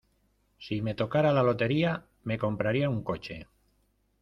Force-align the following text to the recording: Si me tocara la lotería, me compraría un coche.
Si 0.67 0.79
me 0.87 0.95
tocara 1.01 1.31
la 1.39 1.43
lotería, 1.43 2.03
me 2.23 2.39
compraría 2.39 2.89
un 2.89 3.03
coche. 3.03 3.45